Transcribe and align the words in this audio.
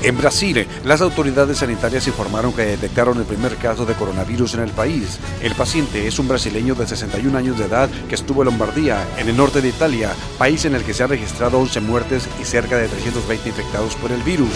En 0.00 0.16
Brasil, 0.16 0.66
las 0.84 1.00
autoridades 1.00 1.58
sanitarias 1.58 2.06
informaron 2.06 2.52
que 2.52 2.62
detectaron 2.62 3.18
el 3.18 3.24
primer 3.24 3.56
caso 3.56 3.84
de 3.84 3.94
coronavirus 3.94 4.54
en 4.54 4.60
el 4.60 4.70
país. 4.70 5.18
El 5.42 5.56
paciente 5.56 6.06
es 6.06 6.20
un 6.20 6.28
brasileño 6.28 6.76
de 6.76 6.86
61 6.86 7.36
años 7.36 7.58
de 7.58 7.64
edad 7.64 7.90
que 8.08 8.14
estuvo 8.14 8.42
en 8.42 8.46
Lombardía, 8.46 9.04
en 9.18 9.28
el 9.28 9.36
norte 9.36 9.60
de 9.60 9.68
Italia, 9.68 10.12
país 10.38 10.64
en 10.64 10.76
el 10.76 10.84
que 10.84 10.94
se 10.94 11.02
han 11.02 11.10
registrado 11.10 11.58
11 11.58 11.80
muertes 11.80 12.28
y 12.40 12.44
cerca 12.44 12.76
de 12.76 12.86
320 12.86 13.48
infectados 13.48 13.96
por 13.96 14.12
el 14.12 14.22
virus. 14.22 14.50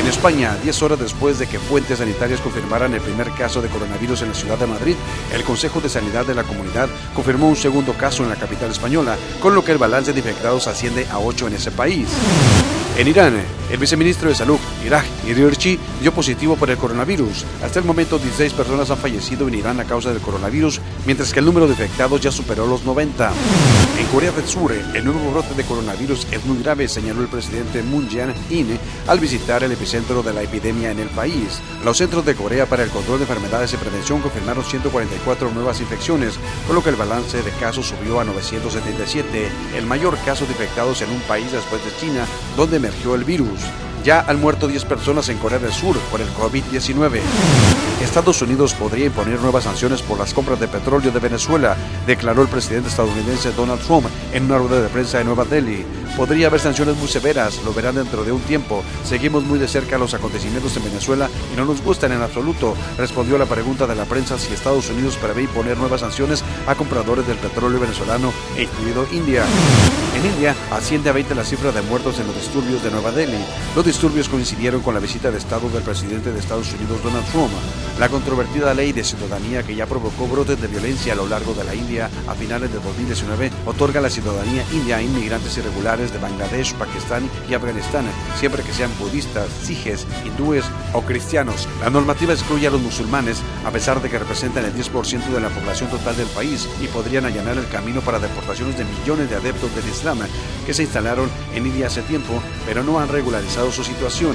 En 0.00 0.08
España, 0.08 0.56
10 0.64 0.82
horas 0.82 0.98
después 0.98 1.38
de 1.38 1.46
que 1.46 1.60
fuentes 1.60 1.98
sanitarias 1.98 2.40
confirmaran 2.40 2.92
el 2.92 3.00
primer 3.00 3.30
caso 3.30 3.62
de 3.62 3.68
coronavirus 3.68 4.22
en 4.22 4.28
la 4.28 4.34
ciudad 4.34 4.58
de 4.58 4.66
Madrid, 4.66 4.96
el 5.32 5.44
Consejo 5.44 5.80
de 5.80 5.88
Sanidad 5.88 6.26
de 6.26 6.34
la 6.34 6.42
comunidad 6.42 6.88
confirmó 7.14 7.48
un 7.48 7.56
segundo 7.56 7.92
caso 7.92 8.24
en 8.24 8.30
la 8.30 8.36
capital 8.36 8.72
española, 8.72 9.16
con 9.40 9.54
lo 9.54 9.64
que 9.64 9.72
el 9.72 9.78
balance 9.78 10.12
de 10.12 10.18
infectados 10.18 10.66
asciende 10.66 11.06
a 11.08 11.20
8 11.20 11.46
en 11.46 11.54
ese 11.54 11.70
país. 11.70 12.08
En 12.98 13.08
Irán, 13.08 13.42
el 13.70 13.78
viceministro 13.78 14.28
de 14.28 14.34
Salud, 14.34 14.58
Irak 14.84 15.06
Iriarchi, 15.26 15.78
dio 16.02 16.12
positivo 16.12 16.56
por 16.56 16.68
el 16.68 16.76
coronavirus. 16.76 17.46
Hasta 17.64 17.78
el 17.78 17.86
momento, 17.86 18.18
16 18.18 18.52
personas 18.52 18.90
han 18.90 18.98
fallecido 18.98 19.48
en 19.48 19.54
Irán 19.54 19.80
a 19.80 19.84
causa 19.84 20.10
del 20.10 20.20
coronavirus, 20.20 20.78
mientras 21.06 21.32
que 21.32 21.38
el 21.38 21.46
número 21.46 21.66
de 21.66 21.72
infectados 21.72 22.20
ya 22.20 22.30
superó 22.30 22.66
los 22.66 22.84
90. 22.84 23.32
En 23.98 24.06
Corea 24.08 24.30
del 24.32 24.46
Sur, 24.46 24.72
el 24.72 25.04
nuevo 25.04 25.30
brote 25.30 25.54
de 25.54 25.64
coronavirus 25.64 26.26
es 26.32 26.44
muy 26.44 26.62
grave, 26.62 26.86
señaló 26.86 27.22
el 27.22 27.28
presidente 27.28 27.82
Moon 27.82 28.10
Jae-in 28.10 28.78
al 29.06 29.20
visitar 29.20 29.64
el 29.64 29.72
epicentro 29.72 30.22
de 30.22 30.34
la 30.34 30.42
epidemia 30.42 30.90
en 30.90 30.98
el 30.98 31.08
país. 31.08 31.60
Los 31.84 31.96
Centros 31.96 32.26
de 32.26 32.34
Corea 32.34 32.66
para 32.66 32.82
el 32.82 32.90
Control 32.90 33.18
de 33.18 33.24
Enfermedades 33.24 33.72
y 33.72 33.78
Prevención 33.78 34.20
confirmaron 34.20 34.64
144 34.64 35.50
nuevas 35.50 35.80
infecciones, 35.80 36.34
con 36.66 36.76
lo 36.76 36.82
que 36.82 36.90
el 36.90 36.96
balance 36.96 37.42
de 37.42 37.50
casos 37.52 37.86
subió 37.86 38.20
a 38.20 38.24
977, 38.24 39.48
el 39.78 39.86
mayor 39.86 40.18
caso 40.26 40.44
de 40.44 40.52
infectados 40.52 41.00
en 41.00 41.10
un 41.10 41.20
país 41.22 41.50
después 41.52 41.82
de 41.84 41.96
China, 41.98 42.26
donde 42.54 42.81
emergió 42.82 43.14
el 43.14 43.22
virus. 43.22 43.60
Ya 44.04 44.24
han 44.26 44.40
muerto 44.40 44.66
10 44.66 44.84
personas 44.86 45.28
en 45.28 45.38
Corea 45.38 45.60
del 45.60 45.72
Sur 45.72 45.96
por 46.10 46.20
el 46.20 46.26
COVID-19. 46.34 47.20
Estados 48.02 48.42
Unidos 48.42 48.74
podría 48.74 49.06
imponer 49.06 49.38
nuevas 49.40 49.62
sanciones 49.62 50.02
por 50.02 50.18
las 50.18 50.34
compras 50.34 50.58
de 50.58 50.66
petróleo 50.66 51.12
de 51.12 51.20
Venezuela, 51.20 51.76
declaró 52.04 52.42
el 52.42 52.48
presidente 52.48 52.88
estadounidense 52.88 53.52
Donald 53.52 53.80
Trump 53.82 54.06
en 54.32 54.46
una 54.46 54.58
rueda 54.58 54.82
de 54.82 54.88
prensa 54.88 55.20
en 55.20 55.26
Nueva 55.26 55.44
Delhi. 55.44 55.86
Podría 56.16 56.48
haber 56.48 56.58
sanciones 56.58 56.96
muy 56.96 57.06
severas, 57.06 57.62
lo 57.64 57.72
verán 57.72 57.94
dentro 57.94 58.24
de 58.24 58.32
un 58.32 58.40
tiempo. 58.40 58.82
Seguimos 59.04 59.44
muy 59.44 59.60
de 59.60 59.68
cerca 59.68 59.96
los 59.98 60.14
acontecimientos 60.14 60.76
en 60.76 60.84
Venezuela 60.84 61.30
y 61.54 61.56
no 61.56 61.64
nos 61.64 61.80
gustan 61.80 62.10
en 62.10 62.22
absoluto, 62.22 62.74
respondió 62.98 63.36
a 63.36 63.38
la 63.38 63.46
pregunta 63.46 63.86
de 63.86 63.94
la 63.94 64.04
prensa 64.04 64.36
si 64.36 64.52
Estados 64.52 64.90
Unidos 64.90 65.16
prevé 65.16 65.42
imponer 65.42 65.78
nuevas 65.78 66.00
sanciones 66.00 66.42
a 66.66 66.74
compradores 66.74 67.26
del 67.28 67.38
petróleo 67.38 67.78
venezolano, 67.78 68.32
incluido 68.58 69.06
India. 69.12 69.44
India 70.24 70.54
asciende 70.70 71.10
a 71.10 71.12
20 71.12 71.34
la 71.34 71.44
cifra 71.44 71.72
de 71.72 71.82
muertos 71.82 72.18
en 72.20 72.26
los 72.26 72.36
disturbios 72.36 72.82
de 72.82 72.90
Nueva 72.90 73.10
Delhi. 73.10 73.44
Los 73.74 73.84
disturbios 73.84 74.28
coincidieron 74.28 74.80
con 74.80 74.94
la 74.94 75.00
visita 75.00 75.30
de 75.30 75.38
Estado 75.38 75.68
del 75.68 75.82
presidente 75.82 76.32
de 76.32 76.38
Estados 76.38 76.72
Unidos, 76.74 77.02
Donald 77.02 77.26
Trump. 77.32 77.50
La 78.02 78.08
controvertida 78.08 78.74
ley 78.74 78.90
de 78.90 79.04
ciudadanía 79.04 79.62
que 79.62 79.76
ya 79.76 79.86
provocó 79.86 80.26
brotes 80.26 80.60
de 80.60 80.66
violencia 80.66 81.12
a 81.12 81.16
lo 81.16 81.28
largo 81.28 81.54
de 81.54 81.62
la 81.62 81.72
India 81.72 82.10
a 82.26 82.34
finales 82.34 82.72
de 82.72 82.80
2019 82.80 83.52
otorga 83.64 84.00
la 84.00 84.10
ciudadanía 84.10 84.64
india 84.72 84.96
a 84.96 85.02
inmigrantes 85.02 85.56
irregulares 85.56 86.12
de 86.12 86.18
Bangladesh, 86.18 86.74
Pakistán 86.74 87.30
y 87.48 87.54
Afganistán, 87.54 88.04
siempre 88.40 88.64
que 88.64 88.72
sean 88.72 88.90
budistas, 88.98 89.48
sijes, 89.62 90.04
hindúes 90.26 90.64
o 90.94 91.02
cristianos. 91.02 91.68
La 91.80 91.90
normativa 91.90 92.32
excluye 92.32 92.66
a 92.66 92.72
los 92.72 92.82
musulmanes, 92.82 93.40
a 93.64 93.70
pesar 93.70 94.02
de 94.02 94.10
que 94.10 94.18
representan 94.18 94.64
el 94.64 94.74
10% 94.74 95.28
de 95.28 95.40
la 95.40 95.50
población 95.50 95.88
total 95.88 96.16
del 96.16 96.26
país 96.26 96.68
y 96.82 96.88
podrían 96.88 97.26
allanar 97.26 97.56
el 97.56 97.68
camino 97.68 98.00
para 98.00 98.18
deportaciones 98.18 98.76
de 98.76 98.84
millones 98.84 99.30
de 99.30 99.36
adeptos 99.36 99.72
del 99.76 99.88
Islam 99.88 100.18
que 100.66 100.74
se 100.74 100.82
instalaron 100.82 101.30
en 101.54 101.66
India 101.66 101.86
hace 101.86 102.02
tiempo, 102.02 102.42
pero 102.66 102.82
no 102.82 102.98
han 102.98 103.10
regularizado 103.10 103.70
su 103.70 103.84
situación. 103.84 104.34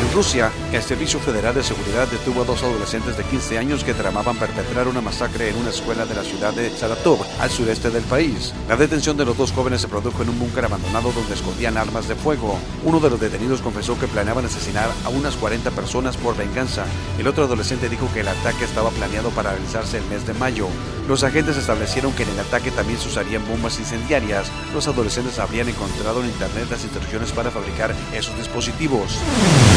En 0.00 0.10
Rusia, 0.12 0.50
el 0.72 0.82
Servicio 0.82 1.20
Federal 1.20 1.54
de 1.54 1.62
Seguridad 1.62 2.08
detuvo 2.08 2.40
a 2.40 2.44
dos 2.46 2.62
adolescentes 2.62 3.18
de 3.18 3.24
15 3.24 3.58
años 3.58 3.84
que 3.84 3.92
tramaban 3.92 4.34
perpetrar 4.38 4.88
una 4.88 5.02
masacre 5.02 5.50
en 5.50 5.56
una 5.56 5.68
escuela 5.68 6.06
de 6.06 6.14
la 6.14 6.24
ciudad 6.24 6.54
de 6.54 6.70
Saratov, 6.70 7.18
al 7.38 7.50
sureste 7.50 7.90
del 7.90 8.02
país. 8.04 8.54
La 8.66 8.76
detención 8.76 9.18
de 9.18 9.26
los 9.26 9.36
dos 9.36 9.52
jóvenes 9.52 9.82
se 9.82 9.88
produjo 9.88 10.22
en 10.22 10.30
un 10.30 10.38
búnker 10.38 10.64
abandonado 10.64 11.12
donde 11.12 11.34
escondían 11.34 11.76
armas 11.76 12.08
de 12.08 12.14
fuego. 12.14 12.58
Uno 12.82 12.98
de 12.98 13.10
los 13.10 13.20
detenidos 13.20 13.60
confesó 13.60 13.98
que 14.00 14.06
planeaban 14.06 14.46
asesinar 14.46 14.88
a 15.04 15.10
unas 15.10 15.36
40 15.36 15.70
personas 15.72 16.16
por 16.16 16.34
venganza. 16.34 16.86
El 17.18 17.26
otro 17.26 17.44
adolescente 17.44 17.90
dijo 17.90 18.08
que 18.14 18.20
el 18.20 18.28
ataque 18.28 18.64
estaba 18.64 18.88
planeado 18.88 19.28
para 19.30 19.50
realizarse 19.50 19.98
el 19.98 20.04
mes 20.06 20.26
de 20.26 20.32
mayo. 20.32 20.66
Los 21.08 21.24
agentes 21.24 21.58
establecieron 21.58 22.12
que 22.12 22.22
en 22.22 22.30
el 22.30 22.40
ataque 22.40 22.70
también 22.70 22.98
se 22.98 23.08
usarían 23.08 23.46
bombas 23.46 23.78
incendiarias. 23.78 24.50
Los 24.72 24.88
adolescentes 24.88 25.38
habrían 25.38 25.68
encontrado 25.68 26.22
en 26.22 26.28
internet 26.28 26.68
las 26.70 26.84
instrucciones 26.84 27.32
para 27.32 27.50
fabricar 27.50 27.94
esos 28.14 28.36
dispositivos. 28.38 29.18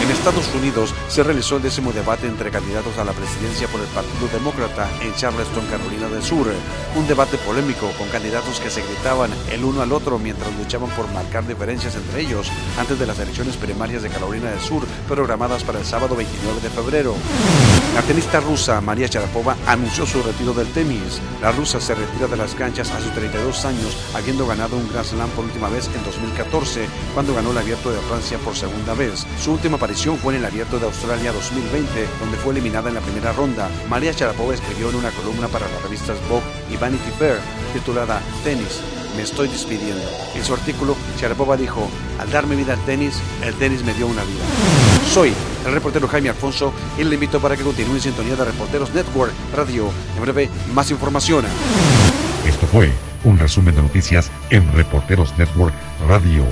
En 0.01 0.12
Estados 0.13 0.47
Unidos 0.55 0.93
se 1.07 1.23
realizó 1.23 1.57
el 1.57 1.63
décimo 1.63 1.91
debate 1.91 2.27
entre 2.27 2.51
candidatos 2.51 2.97
a 2.97 3.03
la 3.03 3.13
presidencia 3.13 3.67
por 3.67 3.81
el 3.81 3.87
Partido 3.87 4.27
Demócrata 4.31 4.89
en 5.01 5.13
Charleston, 5.15 5.65
Carolina 5.65 6.07
del 6.07 6.23
Sur. 6.23 6.47
Un 6.95 7.07
debate 7.07 7.37
polémico 7.37 7.91
con 7.97 8.07
candidatos 8.09 8.59
que 8.59 8.69
se 8.69 8.83
gritaban 8.83 9.31
el 9.51 9.63
uno 9.63 9.81
al 9.81 9.91
otro 9.91 10.19
mientras 10.19 10.55
luchaban 10.55 10.89
por 10.91 11.11
marcar 11.11 11.45
diferencias 11.47 11.95
entre 11.95 12.21
ellos 12.21 12.49
antes 12.77 12.97
de 12.99 13.07
las 13.07 13.19
elecciones 13.19 13.57
primarias 13.57 14.03
de 14.03 14.09
Carolina 14.09 14.51
del 14.51 14.59
Sur 14.59 14.85
programadas 15.07 15.63
para 15.63 15.79
el 15.79 15.85
sábado 15.85 16.15
29 16.15 16.61
de 16.61 16.69
febrero. 16.69 17.15
La 17.95 18.01
tenista 18.03 18.39
rusa 18.39 18.81
María 18.81 19.07
Sharapova 19.07 19.57
anunció 19.67 20.05
su 20.05 20.21
retiro 20.21 20.53
del 20.53 20.67
tenis. 20.67 21.19
La 21.41 21.51
rusa 21.51 21.81
se 21.81 21.95
retira 21.95 22.27
de 22.27 22.37
las 22.37 22.53
canchas 22.55 22.91
a 22.91 23.01
sus 23.01 23.11
32 23.13 23.65
años, 23.65 23.97
habiendo 24.13 24.45
ganado 24.45 24.77
un 24.77 24.87
Grand 24.89 25.05
Slam 25.05 25.29
por 25.31 25.45
última 25.45 25.69
vez 25.69 25.89
en 25.95 26.03
2014, 26.03 26.87
cuando 27.13 27.33
ganó 27.33 27.51
el 27.51 27.57
Abierto 27.57 27.91
de 27.91 27.99
Francia 28.01 28.37
por 28.37 28.55
segunda 28.55 28.93
vez. 28.93 29.25
Su 29.41 29.53
última 29.53 29.77
aparición 29.77 30.02
fue 30.11 30.33
en 30.33 30.41
el 30.41 30.45
Abierto 30.45 30.79
de 30.79 30.85
Australia 30.85 31.31
2020, 31.31 32.07
donde 32.19 32.37
fue 32.37 32.51
eliminada 32.51 32.89
en 32.89 32.95
la 32.95 33.01
primera 33.01 33.31
ronda. 33.31 33.69
María 33.89 34.11
Sharapova 34.11 34.53
escribió 34.53 34.89
en 34.89 34.95
una 34.95 35.11
columna 35.11 35.47
para 35.47 35.69
las 35.69 35.81
revistas 35.81 36.17
Vogue 36.27 36.43
y 36.69 36.75
Vanity 36.75 37.09
Fair, 37.17 37.37
titulada 37.71 38.21
Tenis, 38.43 38.81
me 39.15 39.23
estoy 39.23 39.47
despidiendo. 39.47 40.03
En 40.35 40.43
su 40.43 40.53
artículo, 40.53 40.97
Sharapova 41.17 41.55
dijo, 41.55 41.89
al 42.19 42.29
darme 42.31 42.57
vida 42.57 42.73
al 42.73 42.83
tenis, 42.83 43.15
el 43.43 43.53
tenis 43.53 43.83
me 43.85 43.93
dio 43.93 44.07
una 44.07 44.23
vida. 44.23 44.43
Soy 45.09 45.33
el 45.65 45.71
reportero 45.71 46.07
Jaime 46.09 46.29
Alfonso 46.29 46.73
y 46.97 47.05
le 47.05 47.13
invito 47.13 47.39
para 47.39 47.55
que 47.55 47.63
continúe 47.63 47.95
en 47.95 48.01
sintonía 48.01 48.35
de 48.35 48.43
Reporteros 48.43 48.93
Network 48.93 49.31
Radio. 49.55 49.89
En 50.17 50.21
breve, 50.21 50.49
más 50.73 50.91
información. 50.91 51.45
Esto 52.45 52.67
fue 52.67 52.91
un 53.23 53.39
resumen 53.39 53.73
de 53.73 53.81
noticias 53.81 54.29
en 54.49 54.69
Reporteros 54.73 55.37
Network 55.37 55.73
Radio. 56.09 56.45